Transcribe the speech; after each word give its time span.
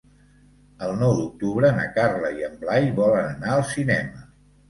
El 0.87 0.93
nou 1.01 1.11
d'octubre 1.17 1.69
na 1.75 1.85
Carla 1.99 2.33
i 2.39 2.47
en 2.49 2.57
Blai 2.63 2.89
volen 3.03 3.27
anar 3.35 3.51
al 3.59 3.65
cinema. 3.75 4.27